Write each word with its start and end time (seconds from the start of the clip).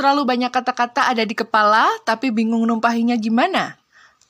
Terlalu 0.00 0.24
banyak 0.24 0.48
kata-kata 0.48 1.12
ada 1.12 1.28
di 1.28 1.36
kepala, 1.36 1.84
tapi 2.08 2.32
bingung 2.32 2.64
numpahinya 2.64 3.20
gimana? 3.20 3.76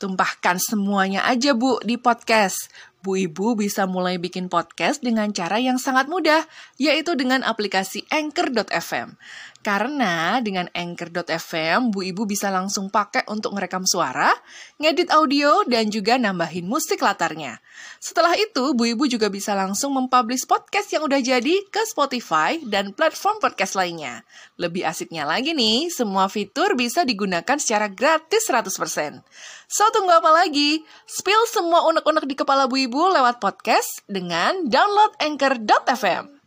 Tumpahkan 0.02 0.58
semuanya 0.58 1.22
aja 1.30 1.54
Bu 1.54 1.78
di 1.86 1.94
podcast. 1.94 2.74
Bu 3.06 3.14
Ibu 3.14 3.54
bisa 3.54 3.86
mulai 3.86 4.18
bikin 4.18 4.50
podcast 4.50 4.98
dengan 4.98 5.30
cara 5.30 5.62
yang 5.62 5.78
sangat 5.78 6.10
mudah, 6.10 6.42
yaitu 6.74 7.14
dengan 7.14 7.46
aplikasi 7.46 8.02
Anchor.fm. 8.10 9.14
Karena 9.60 10.40
dengan 10.40 10.72
Anchor.fm, 10.72 11.92
Bu 11.92 12.00
Ibu 12.00 12.24
bisa 12.24 12.48
langsung 12.48 12.88
pakai 12.88 13.28
untuk 13.28 13.52
merekam 13.52 13.84
suara, 13.84 14.32
ngedit 14.80 15.12
audio, 15.12 15.68
dan 15.68 15.92
juga 15.92 16.16
nambahin 16.16 16.64
musik 16.64 17.04
latarnya. 17.04 17.60
Setelah 18.00 18.40
itu, 18.40 18.72
Bu 18.72 18.88
Ibu 18.96 19.04
juga 19.04 19.28
bisa 19.28 19.52
langsung 19.52 19.92
mempublish 19.92 20.48
podcast 20.48 20.88
yang 20.96 21.04
udah 21.04 21.20
jadi 21.20 21.60
ke 21.68 21.82
Spotify 21.92 22.56
dan 22.64 22.96
platform 22.96 23.36
podcast 23.36 23.76
lainnya. 23.76 24.24
Lebih 24.56 24.88
asiknya 24.88 25.28
lagi 25.28 25.52
nih, 25.52 25.92
semua 25.92 26.32
fitur 26.32 26.72
bisa 26.72 27.04
digunakan 27.04 27.60
secara 27.60 27.92
gratis 27.92 28.48
100%. 28.48 29.20
So, 29.68 29.84
tunggu 29.92 30.16
apa 30.16 30.40
lagi? 30.40 30.80
Spill 31.04 31.44
semua 31.52 31.84
unek-unek 31.84 32.24
di 32.24 32.32
kepala 32.32 32.64
Bu 32.64 32.80
Ibu 32.80 33.12
lewat 33.12 33.44
podcast 33.44 34.00
dengan 34.08 34.72
download 34.72 35.20
Anchor.fm. 35.20 36.39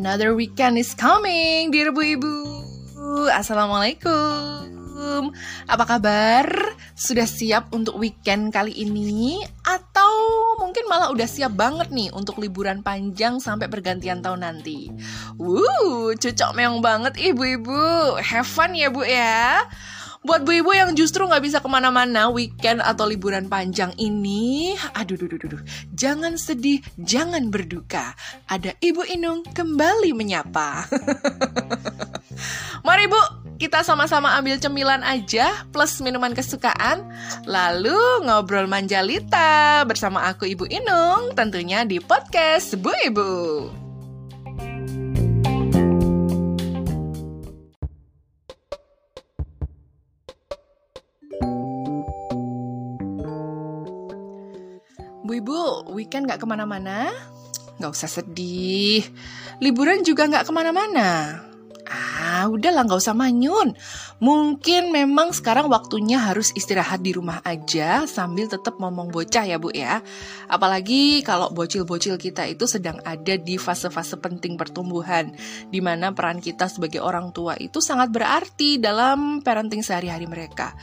Another 0.00 0.32
weekend 0.32 0.80
is 0.80 0.96
coming, 0.96 1.68
dear 1.68 1.92
Bu 1.92 2.00
Ibu. 2.00 2.36
Assalamualaikum. 3.36 5.28
Apa 5.68 5.84
kabar? 5.84 6.48
Sudah 6.96 7.28
siap 7.28 7.68
untuk 7.76 8.00
weekend 8.00 8.48
kali 8.48 8.72
ini? 8.80 9.44
Atau 9.60 10.08
mungkin 10.56 10.88
malah 10.88 11.12
udah 11.12 11.28
siap 11.28 11.52
banget 11.52 11.92
nih 11.92 12.08
untuk 12.16 12.40
liburan 12.40 12.80
panjang 12.80 13.44
sampai 13.44 13.68
pergantian 13.68 14.24
tahun 14.24 14.40
nanti? 14.40 14.88
Wuh, 15.36 16.16
cocok 16.16 16.56
meong 16.56 16.80
banget 16.80 17.20
ibu-ibu. 17.20 18.16
Have 18.24 18.48
fun 18.48 18.72
ya 18.72 18.88
Bu 18.88 19.04
ya. 19.04 19.68
Buat 20.20 20.44
bu 20.44 20.52
ibu 20.52 20.68
yang 20.76 20.92
justru 20.92 21.24
nggak 21.24 21.40
bisa 21.40 21.58
ke 21.64 21.68
mana-mana 21.72 22.28
weekend 22.28 22.84
atau 22.84 23.08
liburan 23.08 23.48
panjang 23.48 23.88
ini, 23.96 24.76
aduh, 24.92 25.16
duh, 25.16 25.24
duh, 25.24 25.40
duh, 25.40 25.62
jangan 25.96 26.36
sedih, 26.36 26.84
jangan 27.00 27.48
berduka. 27.48 28.12
Ada 28.44 28.76
Ibu 28.84 29.08
Inung 29.16 29.48
kembali 29.48 30.12
menyapa. 30.12 30.84
Mari 32.86 33.08
Bu, 33.08 33.16
kita 33.56 33.80
sama-sama 33.80 34.36
ambil 34.36 34.60
cemilan 34.60 35.00
aja 35.08 35.64
plus 35.72 36.04
minuman 36.04 36.36
kesukaan, 36.36 37.00
lalu 37.48 37.96
ngobrol 38.28 38.68
manjalita 38.68 39.88
bersama 39.88 40.28
aku 40.28 40.44
Ibu 40.52 40.68
Inung, 40.68 41.32
tentunya 41.32 41.88
di 41.88 41.96
podcast 41.96 42.76
Bu 42.76 42.92
Ibu. 43.08 43.32
Weekend 56.00 56.24
gak 56.24 56.40
ke 56.40 56.46
mana-mana? 56.48 57.12
Gak 57.76 57.92
usah 57.92 58.08
sedih. 58.08 59.04
Liburan 59.60 60.00
juga 60.00 60.24
gak 60.24 60.48
ke 60.48 60.52
mana-mana. 60.56 61.44
Ah, 61.90 62.46
udahlah 62.48 62.86
gak 62.86 63.02
usah 63.02 63.12
manyun. 63.12 63.76
Mungkin 64.22 64.94
memang 64.94 65.34
sekarang 65.34 65.66
waktunya 65.72 66.22
harus 66.22 66.54
istirahat 66.54 67.02
di 67.02 67.16
rumah 67.16 67.42
aja 67.42 68.04
sambil 68.04 68.46
tetap 68.46 68.78
ngomong 68.78 69.10
bocah 69.10 69.42
ya 69.42 69.58
Bu 69.58 69.74
ya. 69.74 70.04
Apalagi 70.46 71.24
kalau 71.26 71.50
bocil-bocil 71.50 72.14
kita 72.20 72.46
itu 72.46 72.68
sedang 72.70 73.02
ada 73.02 73.34
di 73.34 73.58
fase-fase 73.58 74.20
penting 74.22 74.54
pertumbuhan. 74.54 75.34
Di 75.72 75.82
mana 75.82 76.14
peran 76.14 76.38
kita 76.38 76.70
sebagai 76.70 77.02
orang 77.02 77.34
tua 77.34 77.58
itu 77.58 77.82
sangat 77.82 78.12
berarti 78.14 78.78
dalam 78.78 79.42
parenting 79.42 79.82
sehari-hari 79.82 80.30
mereka. 80.30 80.76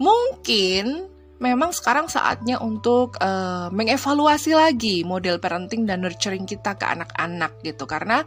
Mungkin 0.00 1.15
memang 1.36 1.72
sekarang 1.72 2.08
saatnya 2.08 2.56
untuk 2.60 3.20
uh, 3.20 3.68
mengevaluasi 3.68 4.56
lagi 4.56 5.04
model 5.04 5.36
parenting 5.36 5.84
dan 5.84 6.00
nurturing 6.00 6.48
kita 6.48 6.76
ke 6.76 6.84
anak-anak 6.88 7.60
gitu 7.60 7.84
karena 7.84 8.24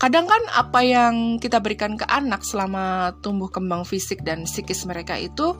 kadang 0.00 0.26
kan 0.26 0.42
apa 0.56 0.80
yang 0.82 1.36
kita 1.38 1.60
berikan 1.62 1.94
ke 1.94 2.08
anak 2.08 2.42
selama 2.42 3.14
tumbuh 3.20 3.52
kembang 3.52 3.86
fisik 3.86 4.24
dan 4.26 4.48
psikis 4.48 4.82
mereka 4.88 5.14
itu 5.14 5.54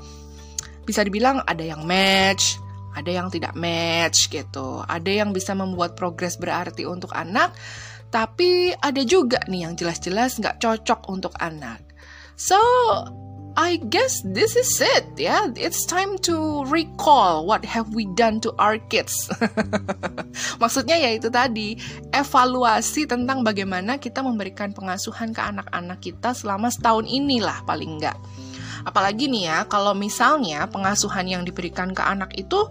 bisa 0.91 1.07
dibilang 1.07 1.45
ada 1.47 1.63
yang 1.63 1.87
match, 1.87 2.59
ada 2.99 3.11
yang 3.13 3.31
tidak 3.31 3.55
match 3.55 4.27
gitu. 4.33 4.83
Ada 4.83 5.23
yang 5.23 5.31
bisa 5.31 5.55
membuat 5.55 5.95
progres 5.95 6.35
berarti 6.35 6.83
untuk 6.89 7.15
anak, 7.15 7.55
tapi 8.11 8.75
ada 8.75 9.03
juga 9.07 9.39
nih 9.47 9.71
yang 9.71 9.75
jelas-jelas 9.79 10.43
nggak 10.43 10.59
cocok 10.59 11.01
untuk 11.07 11.35
anak. 11.39 11.85
So, 12.35 12.59
I 13.59 13.83
guess 13.91 14.23
this 14.23 14.55
is 14.55 14.79
it 14.79 15.07
ya. 15.19 15.51
Yeah? 15.51 15.67
It's 15.71 15.83
time 15.83 16.19
to 16.27 16.63
recall 16.71 17.47
what 17.47 17.67
have 17.67 17.91
we 17.95 18.07
done 18.15 18.39
to 18.47 18.55
our 18.59 18.79
kids. 18.79 19.27
Maksudnya 20.63 21.01
ya 21.01 21.11
itu 21.15 21.29
tadi, 21.33 21.75
evaluasi 22.15 23.11
tentang 23.11 23.43
bagaimana 23.43 23.99
kita 23.99 24.23
memberikan 24.23 24.71
pengasuhan 24.71 25.35
ke 25.35 25.43
anak-anak 25.43 25.99
kita 25.99 26.31
selama 26.37 26.71
setahun 26.71 27.11
inilah 27.11 27.63
paling 27.67 27.99
enggak. 27.99 28.19
Apalagi 28.87 29.29
nih 29.29 29.45
ya, 29.51 29.59
kalau 29.69 29.93
misalnya 29.93 30.65
pengasuhan 30.71 31.29
yang 31.29 31.43
diberikan 31.45 31.93
ke 31.93 32.01
anak 32.01 32.33
itu 32.39 32.65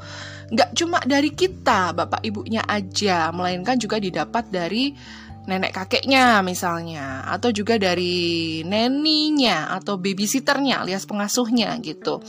nggak 0.50 0.74
cuma 0.74 0.98
dari 1.06 1.30
kita, 1.34 1.94
bapak 1.94 2.26
ibunya 2.26 2.66
aja, 2.66 3.30
melainkan 3.30 3.78
juga 3.78 4.02
didapat 4.02 4.50
dari 4.50 4.98
nenek 5.48 5.72
kakeknya 5.72 6.44
misalnya 6.44 7.24
atau 7.30 7.50
juga 7.54 7.80
dari 7.80 8.60
neninya 8.66 9.72
atau 9.78 9.96
babysitternya 9.96 10.84
alias 10.84 11.08
pengasuhnya 11.08 11.78
gitu. 11.80 12.20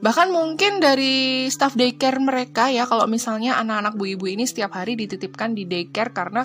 Bahkan 0.00 0.28
mungkin 0.32 0.84
dari 0.84 1.48
staff 1.48 1.76
daycare 1.76 2.20
mereka 2.20 2.68
ya 2.68 2.84
kalau 2.84 3.08
misalnya 3.08 3.56
anak-anak 3.60 3.94
bu 3.96 4.04
ibu 4.16 4.26
ini 4.28 4.44
setiap 4.44 4.76
hari 4.76 5.00
dititipkan 5.00 5.56
di 5.56 5.64
daycare 5.64 6.12
karena 6.12 6.42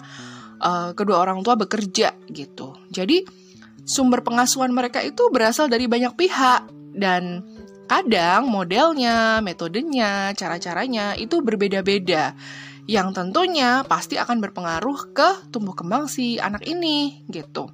uh, 0.63 0.91
kedua 0.96 1.24
orang 1.24 1.44
tua 1.44 1.59
bekerja 1.59 2.16
gitu. 2.31 2.78
Jadi 2.88 3.24
sumber 3.84 4.22
pengasuhan 4.22 4.72
mereka 4.72 5.01
itu 5.03 5.28
berasal 5.34 5.68
dari 5.68 5.90
banyak 5.90 6.13
pihak 6.13 6.62
dan 6.96 7.44
kadang 7.90 8.46
modelnya, 8.46 9.41
metodenya, 9.41 10.30
cara-caranya 10.38 11.18
itu 11.18 11.41
berbeda-beda 11.41 12.38
yang 12.89 13.13
tentunya 13.13 13.85
pasti 13.85 14.17
akan 14.17 14.41
berpengaruh 14.41 15.13
ke 15.13 15.53
tumbuh 15.53 15.77
kembang 15.77 16.09
si 16.09 16.41
anak 16.41 16.66
ini 16.66 17.22
gitu. 17.29 17.69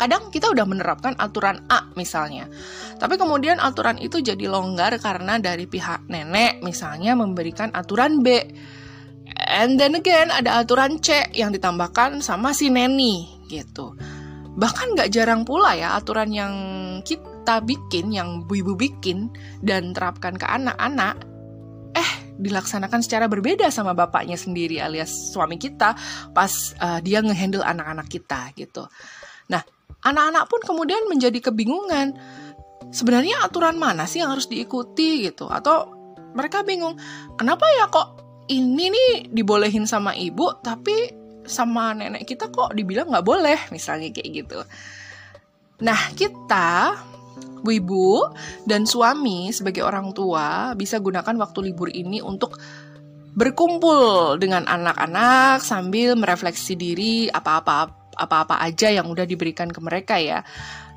Kadang 0.00 0.32
kita 0.32 0.48
udah 0.48 0.64
menerapkan 0.64 1.12
aturan 1.20 1.60
A 1.68 1.92
misalnya, 1.92 2.48
tapi 2.96 3.20
kemudian 3.20 3.60
aturan 3.60 4.00
itu 4.00 4.24
jadi 4.24 4.48
longgar 4.48 4.96
karena 4.96 5.36
dari 5.36 5.68
pihak 5.68 6.08
nenek 6.08 6.64
misalnya 6.64 7.12
memberikan 7.12 7.68
aturan 7.76 8.24
B. 8.24 8.48
And 9.44 9.76
then 9.76 10.00
again 10.00 10.32
ada 10.32 10.64
aturan 10.64 11.04
C 11.04 11.28
yang 11.36 11.52
ditambahkan 11.52 12.24
sama 12.24 12.56
si 12.56 12.72
neni 12.72 13.28
gitu. 13.52 13.92
Bahkan 14.56 14.96
nggak 14.96 15.12
jarang 15.12 15.44
pula 15.44 15.76
ya 15.76 16.00
aturan 16.00 16.32
yang 16.32 16.54
kita 17.04 17.60
bikin, 17.60 18.08
yang 18.08 18.48
bu 18.48 18.64
ibu 18.64 18.72
bikin 18.72 19.28
dan 19.60 19.92
terapkan 19.92 20.34
ke 20.34 20.48
anak-anak 20.48 21.33
dilaksanakan 22.34 23.00
secara 23.00 23.30
berbeda 23.30 23.70
sama 23.70 23.94
bapaknya 23.94 24.34
sendiri 24.34 24.82
alias 24.82 25.30
suami 25.30 25.54
kita 25.54 25.94
pas 26.34 26.52
uh, 26.82 26.98
dia 26.98 27.22
ngehandle 27.22 27.62
anak-anak 27.62 28.10
kita 28.10 28.50
gitu. 28.58 28.86
Nah, 29.50 29.62
anak-anak 30.02 30.44
pun 30.50 30.60
kemudian 30.64 31.06
menjadi 31.06 31.50
kebingungan. 31.50 32.16
Sebenarnya 32.94 33.42
aturan 33.42 33.78
mana 33.78 34.06
sih 34.06 34.22
yang 34.22 34.34
harus 34.34 34.46
diikuti 34.46 35.26
gitu? 35.26 35.50
Atau 35.50 35.90
mereka 36.34 36.66
bingung, 36.66 36.98
kenapa 37.38 37.66
ya 37.78 37.86
kok 37.90 38.08
ini 38.50 38.92
nih 38.92 39.10
dibolehin 39.32 39.88
sama 39.88 40.12
ibu 40.12 40.52
tapi 40.60 41.24
sama 41.44 41.96
nenek 41.96 42.28
kita 42.28 42.52
kok 42.52 42.72
dibilang 42.76 43.08
nggak 43.08 43.24
boleh 43.24 43.58
misalnya 43.72 44.10
kayak 44.12 44.30
gitu. 44.44 44.60
Nah, 45.84 46.00
kita 46.16 46.96
ibu 47.64 48.28
dan 48.68 48.84
suami 48.84 49.48
sebagai 49.50 49.80
orang 49.80 50.12
tua 50.12 50.76
bisa 50.76 51.00
gunakan 51.00 51.34
waktu 51.40 51.72
libur 51.72 51.88
ini 51.88 52.20
untuk 52.20 52.60
berkumpul 53.34 54.38
dengan 54.38 54.62
anak-anak 54.68 55.58
sambil 55.58 56.14
merefleksi 56.14 56.78
diri 56.78 57.26
apa-apa 57.26 58.04
apa-apa 58.14 58.62
aja 58.62 58.94
yang 58.94 59.10
udah 59.10 59.26
diberikan 59.26 59.68
ke 59.70 59.80
mereka 59.82 60.16
ya. 60.22 60.46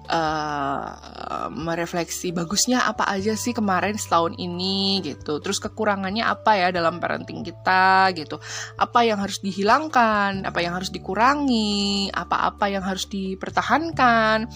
Uh, 0.08 1.52
merefleksi 1.52 2.32
bagusnya 2.32 2.80
apa 2.88 3.12
aja 3.12 3.36
sih 3.36 3.52
kemarin 3.52 4.00
setahun 4.00 4.40
ini 4.40 5.04
gitu. 5.04 5.44
Terus 5.44 5.60
kekurangannya 5.60 6.24
apa 6.24 6.56
ya 6.56 6.72
dalam 6.72 7.04
parenting 7.04 7.44
kita 7.44 8.16
gitu. 8.16 8.40
Apa 8.80 9.04
yang 9.04 9.20
harus 9.20 9.44
dihilangkan 9.44 10.48
apa 10.48 10.60
yang 10.64 10.80
harus 10.80 10.96
dikurangi 10.96 12.08
apa-apa 12.16 12.72
yang 12.72 12.88
harus 12.88 13.04
dipertahankan 13.12 14.48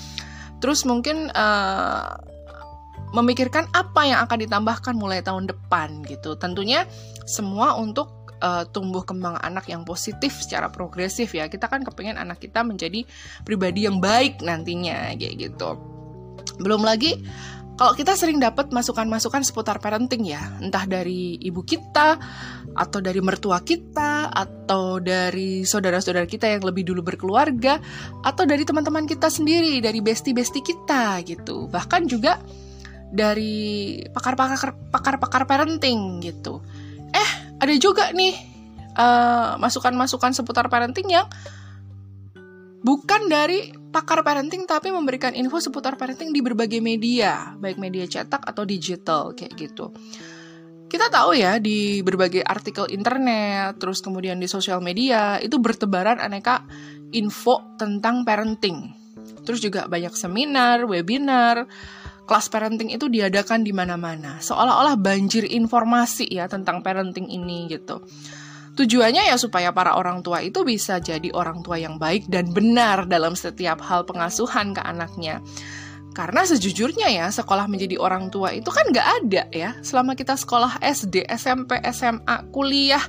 Terus 0.61 0.85
mungkin 0.85 1.33
uh, 1.33 2.15
memikirkan 3.11 3.67
apa 3.75 4.07
yang 4.07 4.23
akan 4.23 4.37
ditambahkan 4.47 4.95
mulai 4.95 5.19
tahun 5.19 5.51
depan 5.51 6.05
gitu. 6.07 6.39
Tentunya 6.39 6.87
semua 7.27 7.75
untuk 7.75 8.31
uh, 8.39 8.63
tumbuh 8.71 9.03
kembang 9.03 9.35
anak 9.43 9.67
yang 9.67 9.83
positif 9.83 10.39
secara 10.39 10.71
progresif 10.71 11.35
ya. 11.35 11.51
Kita 11.51 11.67
kan 11.67 11.83
kepengen 11.83 12.15
anak 12.15 12.39
kita 12.39 12.63
menjadi 12.63 13.03
pribadi 13.43 13.83
yang 13.89 13.99
baik 13.99 14.39
nantinya 14.39 15.11
kayak 15.19 15.51
gitu. 15.51 15.75
Belum 16.63 16.81
lagi 16.85 17.19
kalau 17.81 17.97
kita 17.97 18.13
sering 18.13 18.37
dapat 18.37 18.69
masukan-masukan 18.69 19.41
seputar 19.41 19.81
parenting 19.81 20.29
ya, 20.29 20.53
entah 20.61 20.85
dari 20.85 21.41
ibu 21.41 21.65
kita 21.65 22.21
atau 22.71 22.99
dari 23.03 23.19
mertua 23.19 23.59
kita 23.61 24.31
atau 24.31 25.03
dari 25.03 25.67
saudara-saudara 25.67 26.23
kita 26.27 26.47
yang 26.47 26.63
lebih 26.63 26.87
dulu 26.87 27.03
berkeluarga 27.03 27.79
atau 28.23 28.43
dari 28.47 28.63
teman-teman 28.63 29.03
kita 29.05 29.27
sendiri, 29.27 29.83
dari 29.83 29.99
bestie-bestie 29.99 30.63
kita 30.63 31.19
gitu. 31.27 31.67
Bahkan 31.67 32.07
juga 32.07 32.39
dari 33.11 33.99
pakar-pakar 34.07 34.89
pakar-pakar 34.89 35.43
parenting 35.43 36.23
gitu. 36.23 36.63
Eh, 37.11 37.31
ada 37.59 37.75
juga 37.75 38.15
nih 38.15 38.51
masukan 38.91 39.59
masukan-masukan 39.95 40.31
seputar 40.35 40.67
parenting 40.67 41.07
yang 41.11 41.27
bukan 42.83 43.31
dari 43.31 43.71
pakar 43.91 44.23
parenting 44.23 44.63
tapi 44.63 44.91
memberikan 44.91 45.35
info 45.35 45.59
seputar 45.59 45.99
parenting 45.99 46.31
di 46.31 46.39
berbagai 46.39 46.79
media, 46.79 47.55
baik 47.59 47.77
media 47.79 48.07
cetak 48.07 48.43
atau 48.47 48.63
digital 48.63 49.35
kayak 49.35 49.53
gitu. 49.59 49.91
Kita 50.91 51.07
tahu 51.07 51.39
ya 51.39 51.55
di 51.55 52.03
berbagai 52.03 52.43
artikel 52.43 52.83
internet, 52.91 53.79
terus 53.79 54.03
kemudian 54.03 54.35
di 54.43 54.51
sosial 54.51 54.83
media 54.83 55.39
itu 55.39 55.55
bertebaran 55.55 56.19
aneka 56.19 56.67
info 57.15 57.79
tentang 57.79 58.27
parenting. 58.27 58.91
Terus 59.47 59.63
juga 59.63 59.87
banyak 59.87 60.11
seminar, 60.11 60.83
webinar, 60.83 61.63
kelas 62.27 62.51
parenting 62.51 62.91
itu 62.91 63.07
diadakan 63.07 63.63
di 63.63 63.71
mana-mana. 63.71 64.43
Seolah-olah 64.43 64.99
banjir 64.99 65.47
informasi 65.47 66.27
ya 66.27 66.51
tentang 66.51 66.83
parenting 66.83 67.31
ini 67.31 67.71
gitu. 67.71 68.03
Tujuannya 68.75 69.31
ya 69.31 69.39
supaya 69.39 69.71
para 69.71 69.95
orang 69.95 70.19
tua 70.19 70.43
itu 70.43 70.67
bisa 70.67 70.99
jadi 70.99 71.31
orang 71.31 71.63
tua 71.63 71.79
yang 71.79 71.99
baik 71.99 72.27
dan 72.27 72.51
benar 72.51 73.07
dalam 73.07 73.31
setiap 73.31 73.79
hal 73.79 74.03
pengasuhan 74.03 74.75
ke 74.75 74.83
anaknya. 74.83 75.39
Karena 76.11 76.43
sejujurnya 76.43 77.07
ya, 77.07 77.31
sekolah 77.31 77.71
menjadi 77.71 77.95
orang 77.95 78.27
tua 78.27 78.51
itu 78.51 78.67
kan 78.67 78.83
nggak 78.91 79.07
ada 79.23 79.43
ya. 79.55 79.79
Selama 79.79 80.11
kita 80.11 80.35
sekolah 80.35 80.83
SD, 80.83 81.23
SMP, 81.31 81.79
SMA, 81.95 82.51
kuliah, 82.51 83.03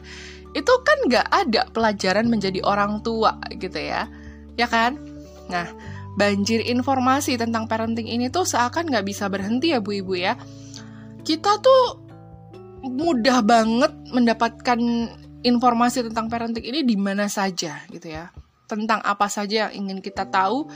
itu 0.54 0.72
kan 0.86 0.98
nggak 1.10 1.26
ada 1.26 1.62
pelajaran 1.74 2.30
menjadi 2.30 2.62
orang 2.62 3.02
tua 3.02 3.42
gitu 3.58 3.74
ya. 3.74 4.06
Ya 4.54 4.70
kan? 4.70 5.02
Nah, 5.50 5.66
banjir 6.14 6.62
informasi 6.62 7.40
tentang 7.40 7.66
parenting 7.66 8.06
ini 8.06 8.30
tuh 8.30 8.46
seakan 8.46 8.86
nggak 8.92 9.06
bisa 9.06 9.26
berhenti 9.26 9.74
ya 9.74 9.82
Bu 9.82 9.98
Ibu 9.98 10.14
ya. 10.14 10.38
Kita 11.26 11.58
tuh 11.58 11.98
mudah 12.86 13.42
banget 13.42 13.92
mendapatkan 14.14 14.78
informasi 15.42 16.06
tentang 16.06 16.30
parenting 16.30 16.62
ini 16.62 16.86
di 16.86 16.94
mana 16.94 17.26
saja 17.26 17.82
gitu 17.90 18.12
ya. 18.12 18.30
Tentang 18.70 19.02
apa 19.02 19.26
saja 19.26 19.68
yang 19.68 19.90
ingin 19.90 19.98
kita 19.98 20.30
tahu, 20.30 20.70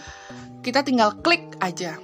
kita 0.67 0.83
tinggal 0.83 1.23
klik 1.23 1.55
aja. 1.63 1.97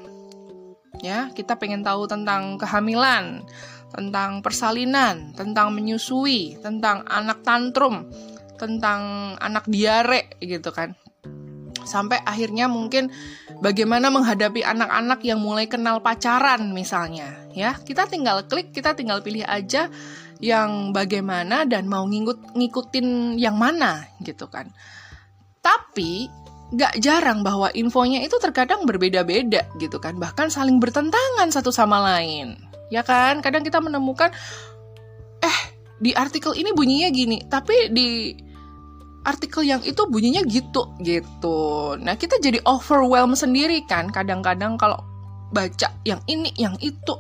Ya, 1.03 1.35
kita 1.35 1.59
pengen 1.59 1.83
tahu 1.83 2.07
tentang 2.07 2.63
kehamilan, 2.63 3.43
tentang 3.91 4.39
persalinan, 4.39 5.35
tentang 5.35 5.75
menyusui, 5.75 6.63
tentang 6.63 7.03
anak 7.11 7.43
tantrum, 7.43 8.07
tentang 8.55 9.35
anak 9.43 9.67
diare 9.67 10.39
gitu 10.39 10.71
kan. 10.71 10.95
Sampai 11.83 12.23
akhirnya 12.23 12.71
mungkin 12.71 13.11
bagaimana 13.59 14.15
menghadapi 14.15 14.63
anak-anak 14.63 15.27
yang 15.27 15.43
mulai 15.43 15.67
kenal 15.67 15.99
pacaran 15.99 16.71
misalnya, 16.71 17.35
ya. 17.51 17.75
Kita 17.75 18.07
tinggal 18.07 18.47
klik, 18.47 18.71
kita 18.71 18.95
tinggal 18.95 19.19
pilih 19.27 19.43
aja 19.43 19.91
yang 20.39 20.95
bagaimana 20.95 21.67
dan 21.67 21.91
mau 21.91 22.07
ngikut 22.07 22.55
ngikutin 22.55 23.39
yang 23.39 23.59
mana 23.59 24.07
gitu 24.23 24.47
kan. 24.47 24.71
Tapi 25.63 26.42
gak 26.73 26.97
jarang 27.05 27.45
bahwa 27.45 27.69
infonya 27.77 28.25
itu 28.25 28.37
terkadang 28.41 28.89
berbeda-beda 28.89 29.69
gitu 29.77 30.01
kan, 30.01 30.17
bahkan 30.17 30.49
saling 30.49 30.81
bertentangan 30.81 31.49
satu 31.53 31.69
sama 31.69 32.01
lain. 32.01 32.57
Ya 32.89 33.05
kan? 33.05 33.45
Kadang 33.45 33.65
kita 33.65 33.81
menemukan 33.81 34.33
eh 35.43 35.59
di 36.01 36.17
artikel 36.17 36.57
ini 36.57 36.73
bunyinya 36.73 37.09
gini, 37.13 37.39
tapi 37.47 37.93
di 37.93 38.35
artikel 39.23 39.63
yang 39.63 39.81
itu 39.87 40.03
bunyinya 40.11 40.43
gitu 40.49 40.91
gitu. 41.05 41.95
Nah, 42.01 42.19
kita 42.19 42.43
jadi 42.43 42.59
overwhelm 42.67 43.39
sendiri 43.39 43.87
kan 43.87 44.11
kadang-kadang 44.11 44.75
kalau 44.75 44.99
baca 45.53 45.95
yang 46.03 46.19
ini, 46.27 46.51
yang 46.59 46.75
itu 46.83 47.15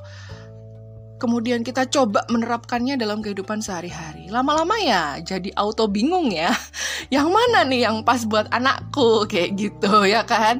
kemudian 1.22 1.62
kita 1.62 1.86
coba 1.86 2.26
menerapkannya 2.26 2.98
dalam 2.98 3.22
kehidupan 3.22 3.62
sehari-hari. 3.62 4.26
Lama-lama 4.26 4.74
ya 4.82 5.22
jadi 5.22 5.54
auto 5.54 5.86
bingung 5.86 6.34
ya. 6.34 6.50
Yang 7.14 7.28
mana 7.30 7.62
nih 7.62 7.86
yang 7.86 8.02
pas 8.02 8.26
buat 8.26 8.50
anakku 8.50 9.30
kayak 9.30 9.54
gitu 9.54 10.02
ya 10.02 10.26
kan? 10.26 10.58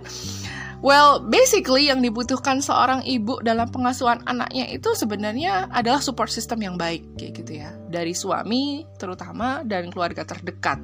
Well, 0.83 1.23
basically 1.23 1.87
yang 1.87 2.03
dibutuhkan 2.03 2.59
seorang 2.59 3.07
ibu 3.07 3.39
dalam 3.47 3.71
pengasuhan 3.71 4.19
anaknya 4.27 4.67
itu 4.67 4.99
sebenarnya 4.99 5.71
adalah 5.71 6.03
support 6.03 6.27
system 6.27 6.59
yang 6.59 6.75
baik 6.75 7.07
kayak 7.15 7.39
gitu 7.39 7.63
ya. 7.63 7.71
Dari 7.87 8.11
suami 8.11 8.83
terutama 8.99 9.63
dan 9.63 9.95
keluarga 9.95 10.27
terdekat. 10.27 10.83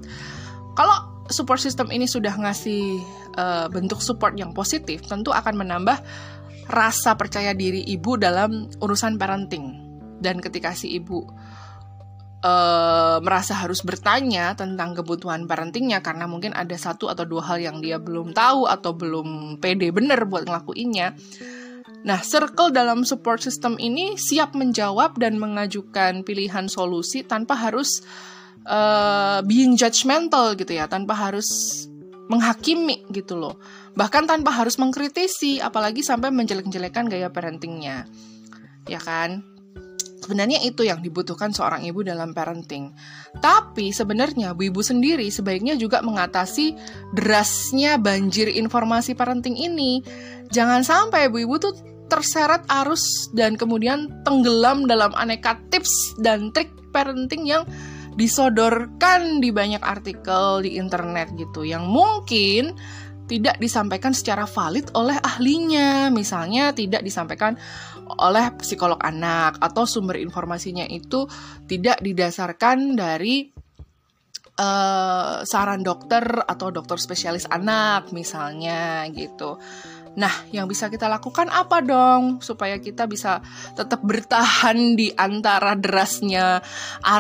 Kalau 0.79 1.27
support 1.35 1.59
system 1.59 1.91
ini 1.91 2.07
sudah 2.07 2.31
ngasih 2.31 3.03
uh, 3.35 3.67
bentuk 3.75 3.99
support 3.99 4.39
yang 4.39 4.55
positif, 4.55 5.03
tentu 5.03 5.35
akan 5.35 5.67
menambah 5.67 5.99
rasa 6.69 7.17
percaya 7.17 7.57
diri 7.57 7.83
ibu 7.89 8.21
dalam 8.21 8.69
urusan 8.79 9.17
parenting. 9.17 9.89
Dan 10.19 10.43
ketika 10.43 10.75
si 10.77 10.95
ibu 10.99 11.25
uh, 12.45 13.19
merasa 13.23 13.55
harus 13.57 13.83
bertanya 13.83 14.55
tentang 14.55 14.95
kebutuhan 14.95 15.47
parentingnya 15.49 16.03
karena 16.05 16.29
mungkin 16.31 16.55
ada 16.55 16.75
satu 16.75 17.11
atau 17.11 17.25
dua 17.27 17.43
hal 17.55 17.59
yang 17.63 17.79
dia 17.83 17.99
belum 17.99 18.35
tahu 18.35 18.67
atau 18.69 18.95
belum 18.95 19.59
pede 19.63 19.91
bener 19.91 20.27
buat 20.27 20.47
ngelakuinnya. 20.47 21.15
Nah, 22.07 22.23
circle 22.23 22.71
dalam 22.71 23.03
support 23.03 23.43
system 23.43 23.75
ini 23.83 24.15
siap 24.15 24.55
menjawab 24.55 25.19
dan 25.19 25.35
mengajukan 25.35 26.23
pilihan 26.23 26.71
solusi 26.71 27.27
tanpa 27.27 27.59
harus 27.59 28.07
uh, 28.71 29.43
being 29.43 29.75
judgmental 29.75 30.55
gitu 30.55 30.79
ya, 30.79 30.87
tanpa 30.87 31.19
harus 31.19 31.49
menghakimi 32.31 33.03
gitu 33.11 33.35
loh. 33.35 33.59
Bahkan 33.99 34.31
tanpa 34.31 34.55
harus 34.55 34.79
mengkritisi, 34.79 35.59
apalagi 35.59 36.07
sampai 36.07 36.31
menjelek-jelekan 36.31 37.11
gaya 37.11 37.35
parentingnya. 37.35 38.07
Ya 38.87 39.03
kan? 39.03 39.43
Sebenarnya 40.23 40.61
itu 40.61 40.85
yang 40.85 41.01
dibutuhkan 41.01 41.51
seorang 41.51 41.83
ibu 41.89 42.05
dalam 42.05 42.37
parenting. 42.37 42.93
Tapi 43.41 43.97
sebenarnya 43.97 44.53
bu 44.53 44.69
ibu 44.69 44.85
sendiri 44.85 45.25
sebaiknya 45.33 45.73
juga 45.75 46.05
mengatasi 46.05 46.77
derasnya 47.17 47.97
banjir 47.97 48.47
informasi 48.53 49.17
parenting 49.17 49.57
ini. 49.57 50.05
Jangan 50.53 50.85
sampai 50.85 51.33
bu 51.33 51.49
ibu 51.49 51.57
tuh 51.57 51.73
terseret 52.13 52.61
arus 52.69 53.33
dan 53.33 53.57
kemudian 53.57 54.21
tenggelam 54.21 54.85
dalam 54.85 55.17
aneka 55.17 55.57
tips 55.73 56.21
dan 56.21 56.53
trik 56.53 56.69
parenting 56.93 57.49
yang 57.49 57.65
disodorkan 58.21 59.39
di 59.39 59.49
banyak 59.49 59.81
artikel 59.81 60.61
di 60.61 60.75
internet 60.77 61.33
gitu 61.39 61.63
yang 61.63 61.87
mungkin 61.89 62.75
tidak 63.29 63.61
disampaikan 63.61 64.17
secara 64.17 64.49
valid 64.49 64.91
oleh 64.97 65.21
ahlinya. 65.21 66.09
Misalnya 66.09 66.73
tidak 66.73 67.05
disampaikan 67.05 67.55
oleh 68.09 68.57
psikolog 68.57 68.97
anak 69.05 69.61
atau 69.61 69.85
sumber 69.85 70.17
informasinya 70.17 70.89
itu 70.89 71.29
tidak 71.69 72.01
didasarkan 72.01 72.97
dari 72.97 73.53
uh, 74.59 75.45
saran 75.45 75.85
dokter 75.85 76.25
atau 76.25 76.73
dokter 76.73 76.97
spesialis 76.97 77.45
anak 77.47 78.11
misalnya 78.11 79.07
gitu. 79.13 79.61
Nah, 80.17 80.33
yang 80.55 80.65
bisa 80.71 80.89
kita 80.89 81.11
lakukan 81.11 81.53
apa 81.53 81.85
dong 81.85 82.41
supaya 82.41 82.81
kita 82.81 83.05
bisa 83.05 83.45
tetap 83.77 84.01
bertahan 84.01 84.97
di 84.97 85.13
antara 85.13 85.77
derasnya 85.77 86.65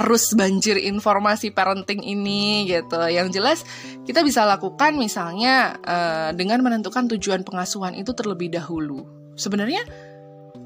arus 0.00 0.32
banjir 0.32 0.80
informasi 0.80 1.52
parenting 1.52 2.00
ini 2.00 2.64
gitu. 2.70 2.96
Yang 3.10 3.28
jelas 3.36 3.58
kita 4.08 4.24
bisa 4.24 4.48
lakukan 4.48 4.96
misalnya 4.96 5.76
uh, 5.84 6.30
dengan 6.32 6.64
menentukan 6.64 7.10
tujuan 7.16 7.44
pengasuhan 7.44 7.92
itu 7.98 8.16
terlebih 8.16 8.48
dahulu. 8.48 9.04
Sebenarnya 9.36 9.84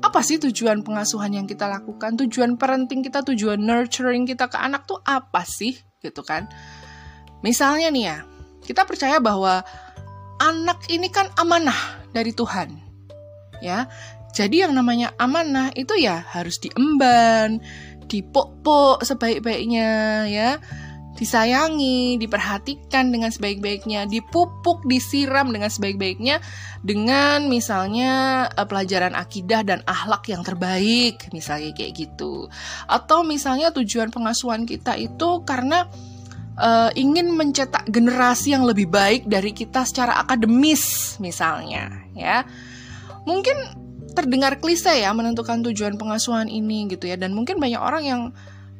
apa 0.02 0.18
sih 0.20 0.42
tujuan 0.42 0.82
pengasuhan 0.82 1.30
yang 1.30 1.46
kita 1.46 1.70
lakukan? 1.70 2.18
Tujuan 2.26 2.58
parenting 2.58 3.06
kita, 3.06 3.22
tujuan 3.22 3.62
nurturing 3.62 4.26
kita 4.26 4.50
ke 4.50 4.58
anak 4.58 4.86
tuh 4.86 4.98
apa 5.06 5.46
sih? 5.46 5.78
Gitu 6.02 6.22
kan. 6.26 6.50
Misalnya 7.46 7.90
nih 7.90 8.04
ya, 8.10 8.18
kita 8.62 8.82
percaya 8.86 9.18
bahwa 9.22 9.62
anak 10.42 10.90
ini 10.90 11.06
kan 11.06 11.30
amanah 11.38 12.02
dari 12.10 12.34
Tuhan. 12.34 12.74
Ya. 13.62 13.86
Jadi 14.34 14.66
yang 14.66 14.74
namanya 14.74 15.14
amanah 15.20 15.70
itu 15.76 15.94
ya 15.94 16.24
harus 16.34 16.58
diemban, 16.58 17.62
dipok-pok 18.10 19.06
sebaik-baiknya 19.06 19.90
ya. 20.26 20.50
disayangi, 21.12 22.16
diperhatikan 22.16 23.12
dengan 23.12 23.28
sebaik-baiknya, 23.28 24.08
dipupuk, 24.08 24.80
disiram 24.88 25.52
dengan 25.52 25.68
sebaik-baiknya 25.68 26.40
dengan 26.80 27.52
misalnya 27.52 28.48
uh, 28.56 28.64
pelajaran 28.64 29.12
akidah 29.12 29.60
dan 29.60 29.84
akhlak 29.84 30.24
yang 30.32 30.40
terbaik, 30.40 31.28
misalnya 31.36 31.76
kayak 31.76 31.94
gitu. 32.08 32.48
Atau 32.88 33.28
misalnya 33.28 33.70
tujuan 33.76 34.08
pengasuhan 34.08 34.64
kita 34.64 34.96
itu 34.96 35.44
karena 35.44 35.84
uh, 36.58 36.90
ingin 36.96 37.32
mencetak 37.32 37.88
generasi 37.88 38.52
yang 38.56 38.64
lebih 38.66 38.88
baik 38.88 39.28
dari 39.28 39.52
kita 39.52 39.84
secara 39.86 40.20
akademis, 40.20 41.16
misalnya, 41.22 42.02
ya. 42.16 42.44
Mungkin 43.22 43.82
terdengar 44.12 44.60
klise 44.60 44.92
ya 44.92 45.10
menentukan 45.16 45.64
tujuan 45.72 45.96
pengasuhan 45.96 46.46
ini 46.46 46.84
gitu 46.92 47.08
ya 47.08 47.16
dan 47.16 47.32
mungkin 47.32 47.56
banyak 47.56 47.80
orang 47.80 48.04
yang 48.04 48.22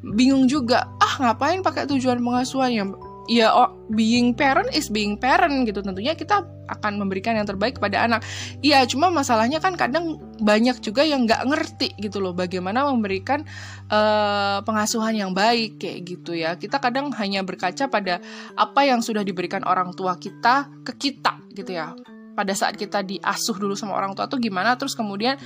bingung 0.05 0.45
juga 0.45 0.85
ah 1.00 1.14
ngapain 1.25 1.64
pakai 1.64 1.88
tujuan 1.88 2.21
pengasuhan 2.21 2.71
ya 2.75 2.85
ya 3.31 3.55
oh, 3.55 3.71
being 3.93 4.35
parent 4.35 4.71
is 4.75 4.91
being 4.91 5.14
parent 5.19 5.69
gitu. 5.69 5.83
Tentunya 5.85 6.17
kita 6.19 6.43
akan 6.73 6.99
memberikan 6.99 7.37
yang 7.37 7.47
terbaik 7.47 7.79
kepada 7.79 8.07
anak. 8.09 8.21
Iya 8.64 8.83
cuma 8.88 9.12
masalahnya 9.12 9.61
kan 9.61 9.76
kadang 9.76 10.19
banyak 10.41 10.81
juga 10.81 11.05
yang 11.05 11.29
nggak 11.29 11.43
ngerti 11.47 11.88
gitu 12.00 12.19
loh 12.19 12.33
bagaimana 12.33 12.88
memberikan 12.88 13.45
uh, 13.93 14.64
pengasuhan 14.64 15.14
yang 15.14 15.31
baik 15.37 15.79
kayak 15.79 15.99
gitu 16.07 16.33
ya. 16.35 16.57
Kita 16.57 16.81
kadang 16.81 17.12
hanya 17.21 17.45
berkaca 17.45 17.87
pada 17.87 18.19
apa 18.57 18.81
yang 18.87 19.05
sudah 19.05 19.23
diberikan 19.23 19.62
orang 19.69 19.93
tua 19.95 20.17
kita 20.17 20.71
ke 20.83 20.93
kita 20.97 21.38
gitu 21.52 21.76
ya. 21.76 21.95
Pada 22.33 22.57
saat 22.57 22.81
kita 22.81 23.05
diasuh 23.05 23.61
dulu 23.61 23.76
sama 23.76 23.93
orang 23.93 24.17
tua 24.17 24.25
tuh 24.25 24.41
gimana 24.41 24.73
terus 24.81 24.97
kemudian 24.97 25.37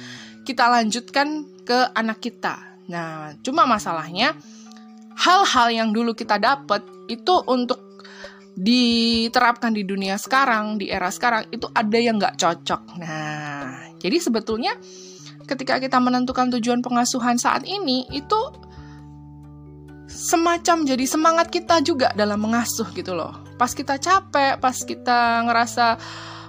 kita 0.46 0.70
lanjutkan 0.70 1.42
ke 1.66 1.90
anak 1.98 2.22
kita. 2.22 2.78
Nah, 2.86 3.34
cuma 3.42 3.66
masalahnya 3.66 4.38
hal-hal 5.18 5.74
yang 5.74 5.88
dulu 5.90 6.14
kita 6.14 6.38
dapat 6.38 6.86
itu 7.06 7.34
untuk 7.46 7.86
diterapkan 8.56 9.76
di 9.76 9.84
dunia 9.84 10.16
sekarang, 10.16 10.80
di 10.80 10.88
era 10.88 11.12
sekarang 11.12 11.52
itu 11.52 11.68
ada 11.76 11.98
yang 12.00 12.16
nggak 12.16 12.40
cocok. 12.40 12.82
Nah, 13.04 13.92
jadi 14.00 14.16
sebetulnya 14.16 14.72
ketika 15.44 15.76
kita 15.76 16.00
menentukan 16.00 16.48
tujuan 16.56 16.80
pengasuhan 16.80 17.36
saat 17.36 17.68
ini 17.68 18.08
itu 18.10 18.40
semacam 20.08 20.88
jadi 20.88 21.04
semangat 21.04 21.52
kita 21.52 21.84
juga 21.84 22.16
dalam 22.16 22.40
mengasuh 22.40 22.88
gitu 22.96 23.12
loh. 23.12 23.36
Pas 23.60 23.76
kita 23.76 24.00
capek, 24.00 24.56
pas 24.56 24.76
kita 24.80 25.44
ngerasa 25.44 26.00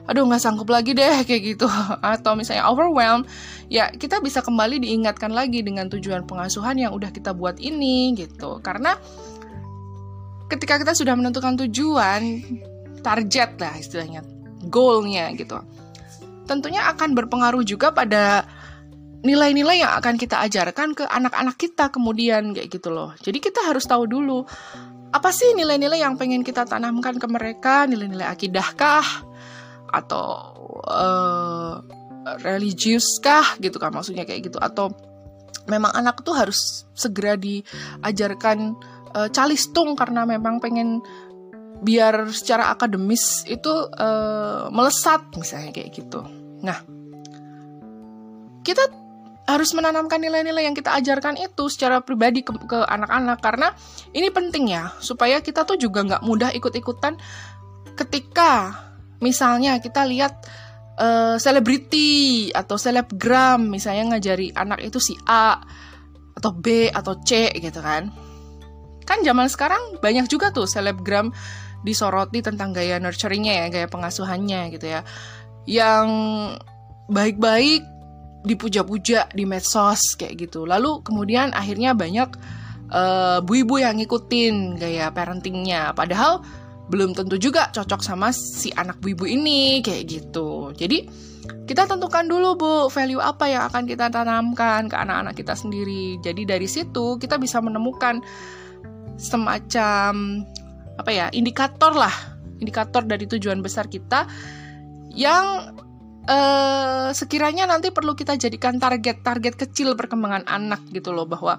aduh 0.07 0.23
nggak 0.23 0.39
sanggup 0.39 0.71
lagi 0.71 0.95
deh 0.95 1.19
kayak 1.27 1.43
gitu 1.43 1.67
atau 1.99 2.39
misalnya 2.39 2.71
overwhelmed 2.71 3.27
ya 3.67 3.91
kita 3.91 4.23
bisa 4.23 4.39
kembali 4.39 4.79
diingatkan 4.79 5.35
lagi 5.35 5.59
dengan 5.59 5.91
tujuan 5.91 6.23
pengasuhan 6.23 6.79
yang 6.79 6.95
udah 6.95 7.11
kita 7.11 7.35
buat 7.35 7.59
ini 7.59 8.15
gitu 8.15 8.63
karena 8.63 8.95
ketika 10.47 10.79
kita 10.79 10.93
sudah 10.95 11.13
menentukan 11.15 11.59
tujuan 11.67 12.43
target 13.03 13.59
lah 13.59 13.75
istilahnya 13.75 14.21
goalnya 14.67 15.31
gitu. 15.35 15.59
Tentunya 16.47 16.87
akan 16.91 17.11
berpengaruh 17.15 17.63
juga 17.67 17.91
pada 17.91 18.47
nilai-nilai 19.23 19.83
yang 19.83 19.93
akan 19.99 20.15
kita 20.15 20.39
ajarkan 20.47 20.95
ke 20.95 21.03
anak-anak 21.03 21.59
kita 21.59 21.91
kemudian 21.91 22.55
kayak 22.55 22.71
gitu 22.71 22.89
loh. 22.91 23.11
Jadi 23.19 23.43
kita 23.43 23.67
harus 23.67 23.83
tahu 23.83 24.07
dulu 24.07 24.47
apa 25.11 25.29
sih 25.31 25.55
nilai-nilai 25.55 26.03
yang 26.03 26.19
pengen 26.19 26.43
kita 26.43 26.63
tanamkan 26.63 27.19
ke 27.19 27.27
mereka? 27.27 27.87
Nilai-nilai 27.87 28.27
akidahkah 28.27 29.05
atau 29.91 30.27
uh, 30.87 31.83
religius 32.43 33.19
kah? 33.19 33.55
Gitu 33.59 33.75
kan 33.79 33.91
maksudnya 33.91 34.23
kayak 34.23 34.51
gitu. 34.51 34.59
Atau 34.59 34.95
memang 35.67 35.91
anak 35.95 36.23
tuh 36.23 36.35
harus 36.35 36.87
segera 36.95 37.35
diajarkan 37.35 38.75
uh, 39.13 39.29
calistung 39.31 39.95
karena 39.95 40.27
memang 40.27 40.59
pengen 40.59 41.03
biar 41.77 42.27
secara 42.33 42.73
akademis 42.73 43.45
itu 43.45 43.69
uh, 43.69 44.67
melesat 44.73 45.21
misalnya 45.37 45.69
kayak 45.69 45.93
gitu. 45.93 46.25
Nah, 46.65 46.81
kita 48.65 48.81
harus 49.47 49.71
menanamkan 49.71 50.19
nilai-nilai 50.19 50.67
yang 50.67 50.75
kita 50.75 50.91
ajarkan 50.99 51.39
itu 51.39 51.71
secara 51.71 52.03
pribadi 52.03 52.43
ke, 52.43 52.51
anak-anak 52.83 53.39
karena 53.39 53.71
ini 54.11 54.27
penting 54.27 54.75
ya 54.75 54.91
supaya 54.99 55.39
kita 55.39 55.63
tuh 55.63 55.79
juga 55.79 56.03
nggak 56.03 56.23
mudah 56.27 56.51
ikut-ikutan 56.51 57.15
ketika 57.95 58.87
Misalnya 59.17 59.81
kita 59.81 60.05
lihat 60.05 60.45
eh, 60.97 61.35
selebriti 61.41 62.49
uh, 62.53 62.61
atau 62.61 62.77
selebgram 62.77 63.65
misalnya 63.65 64.17
ngajari 64.17 64.53
anak 64.53 64.85
itu 64.85 65.01
si 65.01 65.13
A 65.25 65.57
atau 66.37 66.51
B 66.53 66.89
atau 66.93 67.17
C 67.25 67.49
gitu 67.57 67.81
kan. 67.81 68.13
Kan 69.07 69.23
zaman 69.23 69.47
sekarang 69.47 70.03
banyak 70.03 70.27
juga 70.27 70.51
tuh 70.51 70.67
selebgram 70.67 71.31
disoroti 71.87 72.43
tentang 72.43 72.75
gaya 72.75 72.99
nurturingnya 72.99 73.63
ya, 73.63 73.65
gaya 73.71 73.87
pengasuhannya 73.87 74.75
gitu 74.75 74.85
ya. 74.91 75.01
Yang 75.63 76.07
baik-baik 77.07 77.87
dipuja-puja 78.43 79.31
di 79.31 79.43
medsos 79.47 80.19
kayak 80.19 80.47
gitu. 80.47 80.67
Lalu 80.67 81.01
kemudian 81.03 81.55
akhirnya 81.55 81.95
banyak 81.95 82.35
uh, 82.91 83.39
bu-ibu 83.43 83.79
yang 83.79 83.99
ngikutin 83.99 84.79
gaya 84.79 85.11
parentingnya. 85.11 85.95
Padahal 85.95 86.43
belum 86.87 87.11
tentu 87.11 87.35
juga 87.35 87.67
cocok 87.75 87.99
sama 87.99 88.31
si 88.31 88.71
anak 88.71 89.03
bu 89.03 89.11
ibu 89.11 89.25
ini 89.27 89.83
kayak 89.83 90.03
gitu. 90.07 90.71
Jadi 90.71 91.07
kita 91.67 91.83
tentukan 91.83 92.23
dulu 92.27 92.49
bu 92.55 92.71
value 92.87 93.19
apa 93.19 93.51
yang 93.51 93.67
akan 93.67 93.83
kita 93.83 94.07
tanamkan 94.07 94.87
ke 94.87 94.95
anak-anak 94.95 95.35
kita 95.35 95.53
sendiri. 95.55 96.15
Jadi 96.23 96.47
dari 96.47 96.67
situ 96.67 97.19
kita 97.19 97.35
bisa 97.35 97.59
menemukan 97.59 98.23
semacam 99.17 100.45
apa 100.97 101.11
ya 101.13 101.27
indikator 101.33 101.93
lah, 101.93 102.13
indikator 102.61 103.05
dari 103.05 103.25
tujuan 103.25 103.61
besar 103.61 103.89
kita 103.89 104.29
yang 105.13 105.73
eh, 106.25 107.09
sekiranya 107.11 107.65
nanti 107.69 107.89
perlu 107.89 108.13
kita 108.13 108.37
jadikan 108.37 108.77
target-target 108.77 109.57
kecil 109.57 109.97
perkembangan 109.97 110.45
anak 110.45 110.85
gitu 110.93 111.13
loh 111.13 111.25
bahwa 111.25 111.57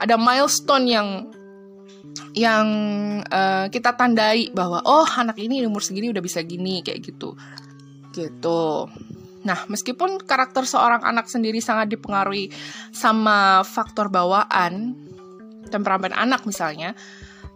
ada 0.00 0.16
milestone 0.16 0.86
yang 0.88 1.08
yang 2.34 2.66
uh, 3.26 3.66
kita 3.68 3.94
tandai 3.98 4.54
bahwa 4.54 4.80
oh 4.86 5.06
anak 5.06 5.38
ini 5.42 5.66
umur 5.66 5.82
segini 5.82 6.10
udah 6.10 6.22
bisa 6.22 6.40
gini 6.46 6.80
kayak 6.80 7.02
gitu. 7.02 7.34
Gitu. 8.14 8.62
Nah 9.44 9.58
meskipun 9.66 10.22
karakter 10.22 10.66
seorang 10.66 11.02
anak 11.02 11.26
sendiri 11.26 11.58
sangat 11.58 11.90
dipengaruhi 11.90 12.50
sama 12.94 13.66
faktor 13.66 14.08
bawaan 14.08 14.94
temperamen 15.70 16.12
anak 16.12 16.44
misalnya. 16.44 16.92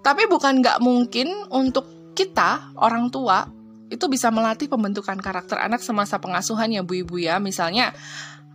Tapi 0.01 0.31
bukan 0.31 0.63
nggak 0.63 0.79
mungkin 0.81 1.29
untuk 1.51 2.15
kita 2.15 2.73
orang 2.79 3.11
tua 3.11 3.45
itu 3.91 4.07
bisa 4.09 4.31
melatih 4.33 4.71
pembentukan 4.71 5.19
karakter 5.21 5.61
anak 5.61 5.83
semasa 5.83 6.23
pengasuhan 6.23 6.71
ya 6.73 6.81
bu 6.87 7.03
ibu 7.03 7.19
ya. 7.19 7.43
Misalnya 7.43 7.93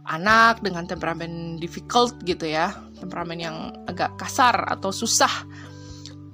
anak 0.10 0.66
dengan 0.66 0.90
temperamen 0.90 1.62
difficult 1.62 2.18
gitu 2.26 2.50
ya 2.50 2.74
temperamen 3.00 3.40
yang 3.40 3.58
agak 3.88 4.20
kasar 4.20 4.68
atau 4.68 4.92
susah. 4.92 5.32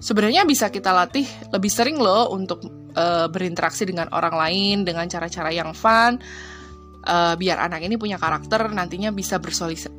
Sebenarnya 0.01 0.43
bisa 0.43 0.69
kita 0.69 0.91
latih 0.91 1.25
lebih 1.53 1.71
sering 1.71 1.97
loh 1.97 2.29
untuk 2.33 2.61
uh, 2.97 3.29
berinteraksi 3.29 3.87
dengan 3.87 4.11
orang 4.11 4.35
lain 4.35 4.77
dengan 4.83 5.05
cara-cara 5.07 5.49
yang 5.53 5.71
fun 5.71 6.19
uh, 7.05 7.33
biar 7.37 7.61
anak 7.61 7.85
ini 7.85 7.95
punya 7.95 8.17
karakter 8.17 8.69
nantinya 8.73 9.13
bisa 9.13 9.37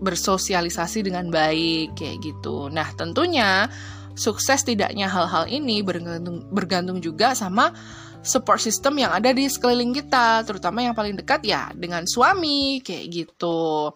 bersosialisasi 0.03 1.07
dengan 1.07 1.31
baik 1.31 1.97
kayak 1.97 2.19
gitu. 2.23 2.69
Nah 2.69 2.91
tentunya 2.99 3.71
sukses 4.19 4.67
tidaknya 4.67 5.07
hal-hal 5.07 5.47
ini 5.47 5.81
bergantung 5.87 6.45
bergantung 6.51 6.99
juga 7.01 7.33
sama 7.33 7.71
support 8.27 8.59
system 8.59 8.99
yang 8.99 9.15
ada 9.15 9.31
di 9.31 9.47
sekeliling 9.47 9.95
kita, 9.95 10.43
terutama 10.43 10.83
yang 10.83 10.99
paling 10.99 11.15
dekat 11.15 11.47
ya 11.47 11.71
dengan 11.71 12.03
suami 12.11 12.83
kayak 12.83 13.07
gitu. 13.07 13.95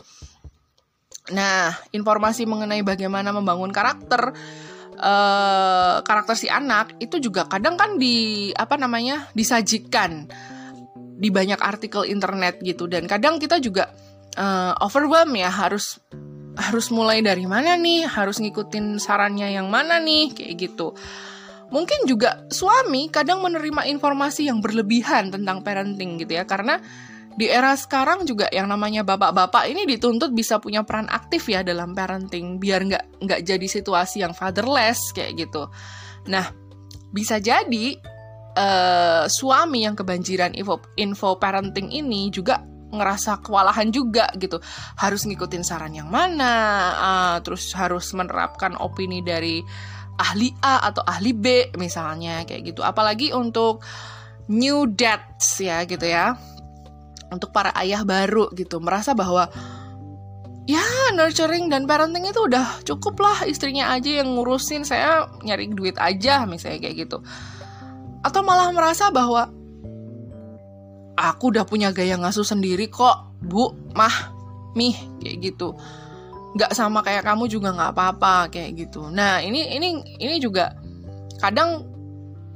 Nah, 1.34 1.74
informasi 1.94 2.46
mengenai 2.46 2.82
bagaimana 2.82 3.34
membangun 3.34 3.70
karakter 3.74 4.34
uh, 4.98 5.96
karakter 6.02 6.34
si 6.38 6.46
anak 6.46 6.94
itu 7.02 7.18
juga 7.18 7.46
kadang 7.46 7.74
kan 7.74 7.98
di 7.98 8.50
apa 8.54 8.74
namanya 8.78 9.30
disajikan 9.34 10.30
di 11.20 11.28
banyak 11.28 11.60
artikel 11.60 12.08
internet 12.08 12.64
gitu. 12.64 12.88
Dan 12.88 13.04
kadang 13.04 13.36
kita 13.36 13.60
juga 13.60 13.92
uh, 14.40 14.72
overwhelm 14.80 15.36
ya 15.36 15.52
harus 15.52 16.00
harus 16.56 16.90
mulai 16.90 17.22
dari 17.22 17.46
mana 17.46 17.78
nih 17.78 18.08
harus 18.10 18.42
ngikutin 18.42 18.98
sarannya 18.98 19.54
yang 19.54 19.68
mana 19.68 20.00
nih 20.00 20.32
kayak 20.32 20.54
gitu. 20.56 20.96
Mungkin 21.70 22.08
juga 22.08 22.50
suami 22.50 23.06
kadang 23.12 23.44
menerima 23.46 23.86
informasi 23.86 24.50
yang 24.50 24.58
berlebihan 24.58 25.30
tentang 25.30 25.62
parenting 25.62 26.18
gitu 26.18 26.34
ya. 26.34 26.42
Karena 26.48 26.82
di 27.30 27.46
era 27.46 27.78
sekarang 27.78 28.26
juga 28.26 28.50
yang 28.50 28.66
namanya 28.66 29.06
bapak-bapak 29.06 29.70
ini 29.70 29.86
dituntut 29.86 30.34
bisa 30.34 30.58
punya 30.58 30.82
peran 30.82 31.06
aktif 31.06 31.46
ya 31.46 31.62
dalam 31.62 31.94
parenting. 31.94 32.58
Biar 32.58 32.82
nggak 32.82 33.22
nggak 33.22 33.40
jadi 33.46 33.66
situasi 33.70 34.26
yang 34.26 34.34
fatherless 34.34 35.14
kayak 35.14 35.46
gitu. 35.46 35.70
Nah 36.26 36.50
bisa 37.14 37.38
jadi 37.38 37.98
uh, 38.56 39.24
suami 39.30 39.84
yang 39.86 39.94
kebanjiran 39.98 40.54
info 40.56 40.80
info 40.96 41.36
parenting 41.36 41.90
ini 41.92 42.32
juga 42.32 42.62
ngerasa 42.90 43.38
kewalahan 43.46 43.94
juga 43.94 44.26
gitu 44.34 44.58
harus 44.98 45.22
ngikutin 45.22 45.62
saran 45.62 45.94
yang 45.94 46.10
mana 46.10 46.54
uh, 46.98 47.36
terus 47.38 47.70
harus 47.78 48.10
menerapkan 48.10 48.74
opini 48.82 49.22
dari 49.22 49.62
ahli 50.20 50.52
A 50.60 50.84
atau 50.92 51.00
ahli 51.08 51.32
B 51.32 51.72
misalnya 51.80 52.44
kayak 52.44 52.76
gitu. 52.76 52.84
Apalagi 52.84 53.32
untuk 53.32 53.80
new 54.52 54.84
dads 54.92 55.56
ya 55.56 55.88
gitu 55.88 56.04
ya. 56.04 56.36
Untuk 57.32 57.54
para 57.54 57.72
ayah 57.80 58.04
baru 58.04 58.52
gitu 58.52 58.82
merasa 58.82 59.14
bahwa 59.16 59.48
ya 60.68 60.82
nurturing 61.16 61.72
dan 61.72 61.88
parenting 61.88 62.26
itu 62.28 62.42
udah 62.42 62.84
cukup 62.84 63.16
lah 63.22 63.48
istrinya 63.48 63.90
aja 63.94 64.22
yang 64.22 64.34
ngurusin 64.34 64.86
saya 64.86 65.30
nyari 65.42 65.70
duit 65.72 65.96
aja 65.98 66.46
misalnya 66.46 66.78
kayak 66.84 67.06
gitu 67.06 67.18
atau 68.20 68.40
malah 68.44 68.68
merasa 68.72 69.08
bahwa 69.08 69.48
aku 71.16 71.52
udah 71.52 71.64
punya 71.68 71.92
gaya 71.92 72.16
ngasuh 72.16 72.44
sendiri 72.44 72.88
kok 72.88 73.36
bu. 73.40 73.72
Mah 73.96 74.32
mih 74.76 74.96
kayak 75.20 75.52
gitu. 75.52 75.76
Nggak 76.56 76.72
sama 76.74 77.04
kayak 77.04 77.26
kamu 77.26 77.46
juga 77.46 77.72
nggak 77.72 77.92
apa-apa 77.96 78.48
kayak 78.52 78.88
gitu. 78.88 79.08
Nah 79.12 79.40
ini 79.44 79.76
ini 79.76 80.00
ini 80.20 80.36
juga 80.40 80.74
kadang 81.40 81.84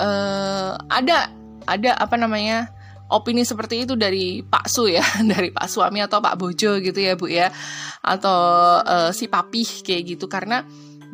uh, 0.00 0.76
ada 0.88 1.33
ada 1.64 1.90
apa 1.97 2.16
namanya 2.21 2.68
opini 3.09 3.44
seperti 3.44 3.85
itu 3.85 3.94
dari 3.94 4.40
Pak 4.44 4.66
Su 4.68 4.88
ya, 4.88 5.04
dari 5.33 5.52
Pak 5.52 5.68
suami 5.68 6.00
atau 6.00 6.21
Pak 6.21 6.37
Bojo 6.37 6.80
gitu 6.80 6.99
ya 6.99 7.14
Bu 7.16 7.28
ya, 7.28 7.52
atau 8.00 8.38
uh, 8.80 9.11
si 9.12 9.28
papih 9.28 9.85
kayak 9.85 10.16
gitu. 10.16 10.26
Karena 10.26 10.64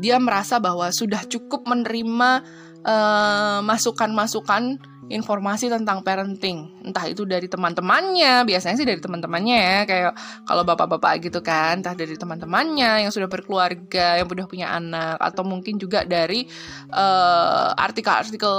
dia 0.00 0.16
merasa 0.16 0.56
bahwa 0.56 0.88
sudah 0.88 1.26
cukup 1.28 1.68
menerima 1.68 2.40
uh, 2.84 3.60
masukan-masukan 3.64 4.78
informasi 5.10 5.66
tentang 5.66 6.06
parenting. 6.06 6.70
Entah 6.86 7.10
itu 7.10 7.26
dari 7.26 7.50
teman-temannya 7.50 8.46
biasanya 8.46 8.78
sih 8.78 8.86
dari 8.86 9.02
teman-temannya 9.02 9.56
ya 9.58 9.78
kayak 9.82 10.12
kalau 10.46 10.62
bapak-bapak 10.62 11.26
gitu 11.26 11.42
kan 11.42 11.82
entah 11.82 11.98
dari 11.98 12.14
teman-temannya 12.14 13.04
yang 13.04 13.12
sudah 13.12 13.26
berkeluarga 13.26 14.22
yang 14.22 14.30
sudah 14.30 14.46
punya 14.46 14.70
anak 14.70 15.18
atau 15.18 15.42
mungkin 15.42 15.82
juga 15.82 16.06
dari 16.06 16.46
eh, 16.94 17.68
artikel-artikel 17.74 18.56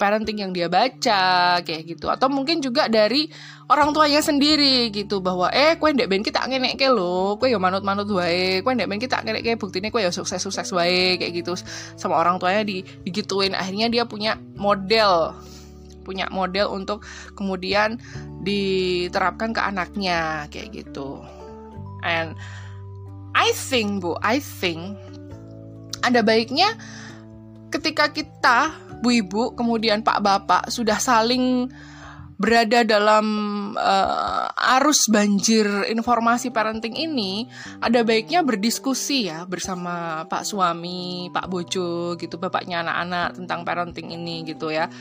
parenting 0.00 0.48
yang 0.48 0.50
dia 0.56 0.72
baca 0.72 1.60
kayak 1.60 1.82
gitu. 1.84 2.08
Atau 2.08 2.32
mungkin 2.32 2.64
juga 2.64 2.88
dari 2.88 3.28
orang 3.68 3.92
tuanya 3.92 4.24
sendiri 4.24 4.88
gitu 4.94 5.20
bahwa 5.20 5.52
eh 5.52 5.76
kue 5.76 5.92
ndek 5.92 6.08
ben 6.08 6.24
kita 6.24 6.40
ngenek 6.48 6.80
ke 6.80 6.88
lo 6.88 7.36
kue 7.36 7.50
yo 7.50 7.58
manut-manut 7.58 8.08
wae 8.08 8.62
kue 8.64 8.72
ndek 8.72 8.88
ben 8.88 9.02
kita 9.02 9.20
ngenek 9.26 9.42
ke 9.44 9.50
buktinya 9.60 9.92
kue 9.92 10.00
yo 10.06 10.10
sukses-sukses 10.14 10.72
wae 10.72 11.20
kayak 11.20 11.44
gitu. 11.44 11.52
Sama 12.00 12.16
orang 12.16 12.40
tuanya 12.40 12.64
di 12.64 12.80
digituin. 13.04 13.52
Akhirnya 13.52 13.92
dia 13.92 14.08
punya 14.08 14.40
model 14.56 15.36
punya 16.06 16.30
model 16.30 16.70
untuk 16.70 17.02
kemudian 17.34 17.98
diterapkan 18.46 19.50
ke 19.50 19.58
anaknya 19.58 20.46
kayak 20.54 20.86
gitu. 20.86 21.18
And 22.06 22.38
I 23.34 23.50
think 23.52 24.06
Bu, 24.06 24.14
I 24.22 24.38
think 24.38 24.94
ada 26.06 26.22
baiknya 26.22 26.78
ketika 27.74 28.14
kita 28.14 28.70
Bu 29.02 29.10
Ibu 29.10 29.58
kemudian 29.58 30.06
Pak 30.06 30.22
Bapak 30.22 30.62
sudah 30.70 30.96
saling 31.02 31.68
berada 32.36 32.84
dalam 32.84 33.26
uh, 33.80 34.76
arus 34.76 35.08
banjir 35.08 35.64
informasi 35.88 36.52
parenting 36.52 36.92
ini, 36.92 37.48
ada 37.80 38.04
baiknya 38.04 38.44
berdiskusi 38.44 39.32
ya 39.32 39.48
bersama 39.48 40.24
Pak 40.28 40.44
suami, 40.44 41.32
Pak 41.32 41.48
Bojo 41.48 42.12
gitu, 42.20 42.36
bapaknya 42.36 42.84
anak-anak 42.84 43.40
tentang 43.40 43.64
parenting 43.64 44.12
ini 44.12 44.44
gitu 44.44 44.68
ya 44.68 44.92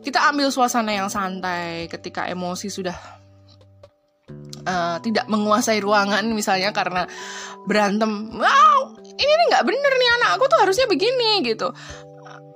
kita 0.00 0.32
ambil 0.32 0.48
suasana 0.48 0.96
yang 0.96 1.08
santai 1.12 1.88
ketika 1.92 2.24
emosi 2.28 2.72
sudah 2.72 2.96
uh, 4.64 4.96
tidak 5.04 5.28
menguasai 5.28 5.80
ruangan 5.80 6.24
misalnya 6.32 6.72
karena 6.72 7.04
berantem. 7.68 8.32
Wow 8.32 9.00
ini 9.20 9.32
nih 9.36 9.46
nggak 9.52 9.64
bener 9.68 9.92
nih 9.92 10.10
anak 10.20 10.30
aku 10.40 10.44
tuh 10.48 10.58
harusnya 10.64 10.86
begini 10.88 11.44
gitu. 11.44 11.68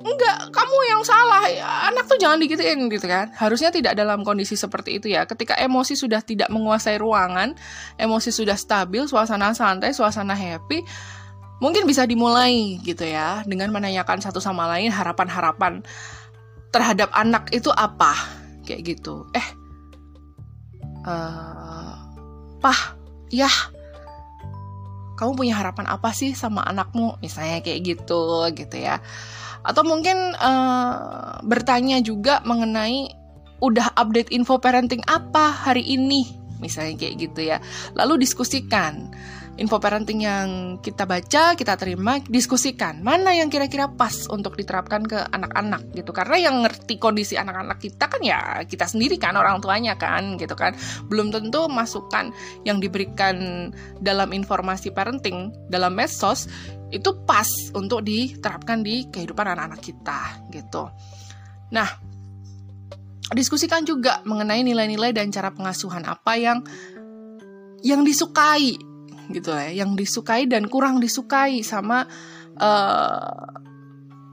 Enggak 0.05 0.53
kamu 0.53 0.77
yang 0.93 1.01
salah 1.01 1.49
anak 1.89 2.05
tuh 2.05 2.21
jangan 2.21 2.37
digituin 2.37 2.89
gitu 2.93 3.09
kan. 3.09 3.33
Harusnya 3.33 3.73
tidak 3.73 3.97
dalam 3.97 4.21
kondisi 4.21 4.57
seperti 4.57 5.01
itu 5.01 5.13
ya. 5.13 5.25
Ketika 5.25 5.57
emosi 5.57 5.97
sudah 5.97 6.21
tidak 6.21 6.49
menguasai 6.53 7.01
ruangan 7.01 7.57
emosi 7.97 8.33
sudah 8.33 8.57
stabil 8.57 9.05
suasana 9.09 9.53
santai 9.57 9.97
suasana 9.97 10.37
happy 10.37 10.85
mungkin 11.63 11.89
bisa 11.89 12.05
dimulai 12.05 12.77
gitu 12.85 13.09
ya 13.09 13.41
dengan 13.49 13.73
menanyakan 13.73 14.21
satu 14.21 14.43
sama 14.43 14.69
lain 14.69 14.93
harapan-harapan 14.93 15.81
terhadap 16.75 17.15
anak 17.15 17.55
itu 17.55 17.71
apa? 17.71 18.19
Kayak 18.67 18.99
gitu. 18.99 19.31
Eh 19.31 19.49
uh, 21.07 21.95
pah 22.59 22.81
ya 23.31 23.47
kamu 25.15 25.39
punya 25.39 25.55
harapan 25.55 25.87
apa 25.87 26.11
sih 26.11 26.35
sama 26.35 26.67
anakmu? 26.67 27.23
Misalnya 27.23 27.63
kayak 27.63 27.87
gitu 27.87 28.51
gitu 28.51 28.77
ya. 28.83 28.99
Atau 29.63 29.87
mungkin 29.87 30.35
uh, 30.35 31.39
bertanya 31.47 32.03
juga 32.03 32.43
mengenai 32.43 33.15
udah 33.63 33.95
update 33.95 34.35
info 34.35 34.59
parenting 34.59 35.01
apa 35.07 35.55
hari 35.55 35.87
ini? 35.87 36.27
Misalnya 36.59 36.99
kayak 36.99 37.15
gitu 37.31 37.41
ya. 37.47 37.63
Lalu 37.95 38.27
diskusikan 38.27 39.15
info 39.55 39.79
parenting 39.79 40.27
yang 40.27 40.49
kita 40.83 41.07
baca, 41.07 41.55
kita 41.55 41.75
terima, 41.79 42.19
diskusikan 42.27 42.99
mana 43.07 43.31
yang 43.31 43.47
kira-kira 43.47 43.87
pas 43.87 44.27
untuk 44.27 44.59
diterapkan 44.59 45.07
ke 45.07 45.19
anak-anak 45.31 45.95
gitu. 45.95 46.11
Karena 46.11 46.51
yang 46.51 46.67
ngerti 46.67 46.99
kondisi 46.99 47.39
anak-anak 47.39 47.79
kita 47.79 48.11
kan 48.11 48.21
ya 48.23 48.63
kita 48.67 48.91
sendiri 48.91 49.15
kan 49.15 49.39
orang 49.39 49.63
tuanya 49.63 49.95
kan 49.95 50.35
gitu 50.35 50.59
kan. 50.59 50.75
Belum 51.07 51.31
tentu 51.31 51.71
masukan 51.71 52.35
yang 52.67 52.83
diberikan 52.83 53.71
dalam 54.03 54.35
informasi 54.35 54.91
parenting 54.91 55.55
dalam 55.71 55.95
medsos 55.95 56.51
itu 56.91 57.11
pas 57.27 57.47
untuk 57.75 58.07
diterapkan 58.07 58.83
di 58.83 59.07
kehidupan 59.11 59.47
anak-anak 59.55 59.83
kita 59.83 60.47
gitu. 60.51 60.91
Nah, 61.75 61.89
diskusikan 63.35 63.87
juga 63.87 64.23
mengenai 64.27 64.63
nilai-nilai 64.63 65.11
dan 65.15 65.31
cara 65.31 65.51
pengasuhan 65.51 66.07
apa 66.07 66.39
yang 66.39 66.59
yang 67.85 68.07
disukai 68.07 68.94
gitu 69.31 69.53
ya, 69.53 69.85
yang 69.85 69.97
disukai 69.97 70.49
dan 70.49 70.69
kurang 70.69 71.01
disukai 71.01 71.63
sama 71.65 72.05
uh, 72.59 73.63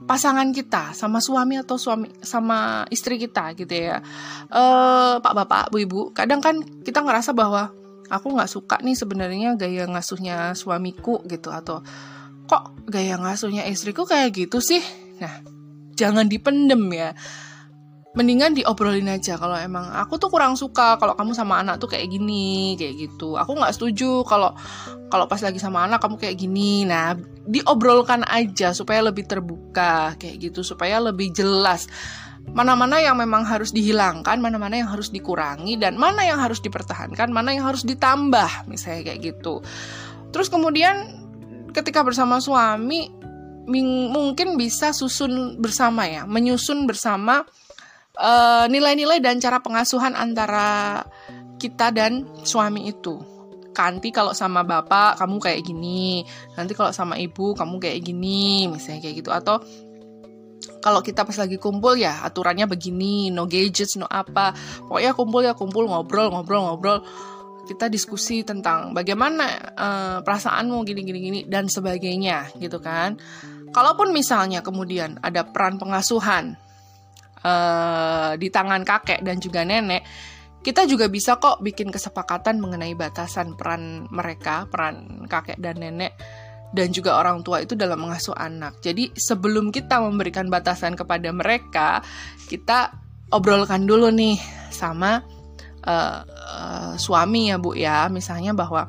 pasangan 0.04 0.50
kita, 0.50 0.92
sama 0.92 1.22
suami 1.22 1.56
atau 1.62 1.78
suami 1.78 2.10
sama 2.20 2.84
istri 2.90 3.16
kita 3.16 3.54
gitu 3.54 3.72
ya. 3.72 4.02
Uh, 4.50 5.22
Pak 5.22 5.34
Bapak, 5.34 5.64
Bu 5.70 5.80
Ibu, 5.80 6.00
kadang 6.12 6.42
kan 6.42 6.60
kita 6.82 7.00
ngerasa 7.00 7.32
bahwa 7.32 7.70
aku 8.12 8.34
nggak 8.36 8.50
suka 8.50 8.76
nih 8.84 8.98
sebenarnya 8.98 9.56
gaya 9.56 9.88
ngasuhnya 9.88 10.52
suamiku 10.52 11.22
gitu 11.30 11.48
atau 11.48 11.80
kok 12.44 12.76
gaya 12.90 13.16
ngasuhnya 13.16 13.64
istriku 13.70 14.04
kayak 14.04 14.34
gitu 14.36 14.60
sih. 14.60 14.82
Nah, 15.22 15.40
jangan 15.96 16.26
dipendem 16.26 16.82
ya 16.92 17.14
mendingan 18.12 18.52
diobrolin 18.52 19.08
aja 19.08 19.40
kalau 19.40 19.56
emang 19.56 19.88
aku 19.88 20.20
tuh 20.20 20.28
kurang 20.28 20.52
suka 20.52 21.00
kalau 21.00 21.16
kamu 21.16 21.32
sama 21.32 21.64
anak 21.64 21.80
tuh 21.80 21.88
kayak 21.88 22.12
gini 22.12 22.76
kayak 22.76 23.08
gitu. 23.08 23.40
Aku 23.40 23.56
nggak 23.56 23.72
setuju 23.72 24.20
kalau 24.28 24.52
kalau 25.08 25.24
pas 25.24 25.40
lagi 25.40 25.56
sama 25.56 25.88
anak 25.88 26.04
kamu 26.04 26.20
kayak 26.20 26.36
gini. 26.36 26.84
Nah 26.84 27.16
diobrolkan 27.48 28.28
aja 28.28 28.76
supaya 28.76 29.00
lebih 29.00 29.24
terbuka 29.24 30.12
kayak 30.20 30.52
gitu 30.52 30.60
supaya 30.60 31.00
lebih 31.00 31.32
jelas. 31.32 31.88
Mana-mana 32.52 33.00
yang 33.00 33.16
memang 33.16 33.48
harus 33.48 33.72
dihilangkan 33.72 34.36
mana-mana 34.42 34.76
yang 34.76 34.90
harus 34.92 35.08
dikurangi 35.08 35.80
dan 35.80 35.96
mana 35.96 36.26
yang 36.26 36.36
harus 36.36 36.60
dipertahankan 36.60 37.32
mana 37.32 37.56
yang 37.56 37.64
harus 37.64 37.80
ditambah 37.80 38.68
misalnya 38.68 39.08
kayak 39.08 39.20
gitu. 39.24 39.64
Terus 40.36 40.52
kemudian 40.52 41.22
ketika 41.72 42.04
bersama 42.04 42.44
suami 42.44 43.08
mungkin 44.10 44.58
bisa 44.58 44.90
susun 44.90 45.62
bersama 45.62 46.04
ya 46.10 46.26
menyusun 46.26 46.84
bersama 46.84 47.46
nilai-nilai 48.68 49.18
uh, 49.20 49.24
dan 49.24 49.40
cara 49.40 49.64
pengasuhan 49.64 50.12
antara 50.12 51.00
kita 51.56 51.94
dan 51.94 52.28
suami 52.44 52.92
itu. 52.92 53.16
Kanti 53.72 54.12
kalau 54.12 54.36
sama 54.36 54.60
bapak 54.60 55.16
kamu 55.16 55.36
kayak 55.40 55.64
gini, 55.64 56.20
nanti 56.60 56.76
kalau 56.76 56.92
sama 56.92 57.16
ibu 57.16 57.56
kamu 57.56 57.80
kayak 57.80 58.04
gini, 58.04 58.68
misalnya 58.68 59.00
kayak 59.00 59.16
gitu 59.24 59.32
atau 59.32 59.64
kalau 60.84 61.00
kita 61.00 61.24
pas 61.24 61.38
lagi 61.40 61.56
kumpul 61.56 61.96
ya 61.96 62.20
aturannya 62.20 62.68
begini, 62.68 63.32
no 63.32 63.48
gadgets, 63.48 63.96
no 63.96 64.04
apa. 64.04 64.52
Pokoknya 64.84 65.16
kumpul 65.16 65.40
ya 65.40 65.54
kumpul, 65.56 65.88
ngobrol, 65.88 66.28
ngobrol, 66.28 66.68
ngobrol. 66.68 66.98
Kita 67.64 67.88
diskusi 67.88 68.44
tentang 68.44 68.92
bagaimana 68.92 69.46
uh, 69.72 70.18
perasaanmu 70.20 70.82
gini 70.84 71.00
gini 71.06 71.18
gini 71.22 71.40
dan 71.48 71.70
sebagainya 71.70 72.52
gitu 72.60 72.76
kan. 72.82 73.16
Kalaupun 73.72 74.12
misalnya 74.12 74.60
kemudian 74.60 75.16
ada 75.24 75.48
peran 75.48 75.80
pengasuhan 75.80 76.60
uh, 77.42 78.34
di 78.38 78.48
tangan 78.48 78.82
kakek 78.86 79.20
dan 79.22 79.38
juga 79.38 79.66
nenek, 79.66 80.02
kita 80.62 80.86
juga 80.86 81.10
bisa 81.10 81.42
kok 81.42 81.58
bikin 81.58 81.90
kesepakatan 81.90 82.62
mengenai 82.62 82.94
batasan 82.94 83.58
peran 83.58 84.06
mereka, 84.08 84.70
peran 84.70 85.26
kakek 85.26 85.58
dan 85.58 85.82
nenek 85.82 86.14
dan 86.72 86.88
juga 86.88 87.20
orang 87.20 87.44
tua 87.44 87.60
itu 87.60 87.76
dalam 87.76 88.00
mengasuh 88.00 88.32
anak. 88.32 88.80
Jadi 88.80 89.12
sebelum 89.12 89.68
kita 89.68 90.00
memberikan 90.00 90.48
batasan 90.48 90.96
kepada 90.96 91.28
mereka, 91.34 92.00
kita 92.48 92.96
obrolkan 93.28 93.84
dulu 93.84 94.08
nih 94.08 94.40
sama 94.72 95.20
uh, 95.84 96.20
uh, 96.24 96.92
suami 96.96 97.52
ya 97.52 97.56
bu 97.60 97.76
ya, 97.76 98.08
misalnya 98.08 98.56
bahwa 98.56 98.88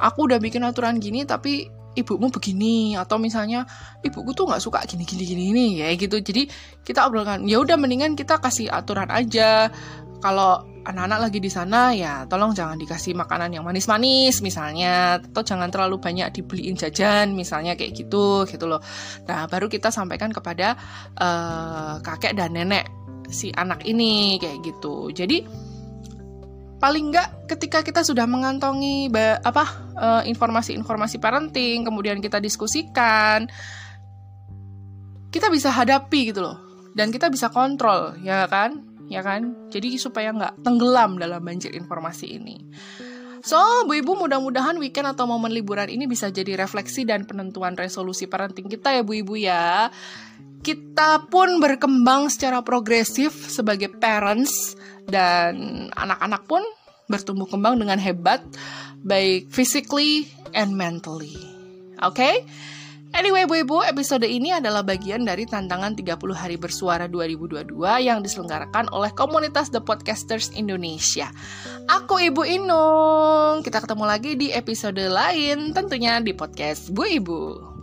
aku 0.00 0.30
udah 0.30 0.40
bikin 0.40 0.64
aturan 0.64 0.98
gini 0.98 1.28
tapi 1.28 1.68
ibumu 1.94 2.30
begini 2.30 2.98
atau 2.98 3.16
misalnya 3.18 3.66
ibuku 4.02 4.34
tuh 4.34 4.50
nggak 4.50 4.62
suka 4.62 4.82
gini 4.86 5.06
gini 5.06 5.24
gini 5.24 5.42
ini 5.50 5.66
ya 5.80 5.88
gitu. 5.94 6.18
Jadi 6.18 6.46
kita 6.82 7.06
obrolkan 7.06 7.46
ya 7.46 7.62
udah 7.62 7.78
mendingan 7.78 8.18
kita 8.18 8.38
kasih 8.42 8.70
aturan 8.70 9.08
aja. 9.10 9.70
Kalau 10.22 10.64
anak-anak 10.84 11.28
lagi 11.28 11.38
di 11.40 11.52
sana 11.52 11.92
ya 11.92 12.24
tolong 12.24 12.56
jangan 12.56 12.80
dikasih 12.80 13.12
makanan 13.12 13.54
yang 13.54 13.64
manis-manis 13.64 14.42
misalnya. 14.42 15.22
Atau 15.22 15.46
jangan 15.46 15.70
terlalu 15.70 16.02
banyak 16.02 16.34
dibeliin 16.34 16.76
jajan 16.76 17.32
misalnya 17.32 17.78
kayak 17.78 17.94
gitu 17.94 18.44
gitu 18.44 18.66
loh. 18.66 18.82
Nah 19.30 19.46
baru 19.46 19.70
kita 19.70 19.88
sampaikan 19.94 20.34
kepada 20.34 20.76
uh, 21.18 22.02
kakek 22.02 22.34
dan 22.36 22.56
nenek 22.56 22.88
si 23.28 23.48
anak 23.54 23.84
ini 23.88 24.36
kayak 24.40 24.60
gitu. 24.64 25.08
Jadi 25.14 25.44
paling 26.84 27.16
nggak 27.16 27.48
ketika 27.48 27.80
kita 27.80 28.04
sudah 28.04 28.28
mengantongi 28.28 29.08
apa 29.40 29.64
eh, 29.96 30.22
informasi-informasi 30.28 31.16
parenting 31.16 31.88
kemudian 31.88 32.20
kita 32.20 32.44
diskusikan 32.44 33.48
kita 35.34 35.50
bisa 35.50 35.74
hadapi 35.74 36.30
gitu 36.30 36.46
loh. 36.46 36.62
Dan 36.94 37.10
kita 37.10 37.26
bisa 37.26 37.50
kontrol 37.50 38.14
ya 38.22 38.46
kan? 38.46 38.86
Ya 39.10 39.18
kan? 39.26 39.66
Jadi 39.66 39.98
supaya 39.98 40.30
nggak 40.30 40.62
tenggelam 40.62 41.18
dalam 41.18 41.42
banjir 41.42 41.74
informasi 41.74 42.38
ini. 42.38 42.62
So, 43.42 43.58
Bu 43.84 43.98
Ibu 43.98 44.14
mudah-mudahan 44.14 44.78
weekend 44.80 45.10
atau 45.10 45.28
momen 45.28 45.52
liburan 45.52 45.90
ini 45.90 46.08
bisa 46.08 46.32
jadi 46.32 46.56
refleksi 46.56 47.04
dan 47.04 47.28
penentuan 47.28 47.76
resolusi 47.76 48.24
parenting 48.24 48.70
kita 48.70 48.94
ya 48.94 49.02
Bu 49.02 49.20
Ibu 49.20 49.34
ya. 49.36 49.90
Kita 50.64 51.28
pun 51.28 51.60
berkembang 51.60 52.32
secara 52.32 52.64
progresif 52.64 53.36
sebagai 53.52 53.92
parents 53.92 54.78
dan 55.08 55.86
anak-anak 55.94 56.44
pun 56.48 56.62
bertumbuh 57.08 57.48
kembang 57.48 57.76
dengan 57.76 58.00
hebat 58.00 58.40
baik 59.04 59.52
physically 59.52 60.28
and 60.56 60.72
mentally. 60.72 61.36
Oke? 62.00 62.16
Okay? 62.16 62.34
Anyway, 63.14 63.46
Bu 63.46 63.62
Ibu, 63.62 63.86
episode 63.86 64.26
ini 64.26 64.50
adalah 64.50 64.82
bagian 64.82 65.22
dari 65.22 65.46
tantangan 65.46 65.94
30 65.94 66.18
hari 66.34 66.58
bersuara 66.58 67.06
2022 67.06 67.70
yang 68.02 68.18
diselenggarakan 68.18 68.90
oleh 68.90 69.14
komunitas 69.14 69.70
The 69.70 69.78
Podcasters 69.78 70.50
Indonesia. 70.58 71.30
Aku 71.86 72.18
Ibu 72.18 72.42
Inung. 72.42 73.62
Kita 73.62 73.78
ketemu 73.78 74.04
lagi 74.10 74.34
di 74.34 74.50
episode 74.50 74.98
lain 74.98 75.70
tentunya 75.70 76.18
di 76.18 76.34
podcast 76.34 76.90
Bu 76.90 77.06
Ibu. 77.06 77.73